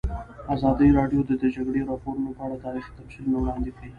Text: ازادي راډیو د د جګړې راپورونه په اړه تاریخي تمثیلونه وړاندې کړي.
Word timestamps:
ازادي 0.53 0.89
راډیو 0.99 1.21
د 1.25 1.31
د 1.41 1.43
جګړې 1.55 1.81
راپورونه 1.89 2.29
په 2.37 2.41
اړه 2.45 2.57
تاریخي 2.65 2.91
تمثیلونه 2.97 3.37
وړاندې 3.39 3.71
کړي. 3.75 3.89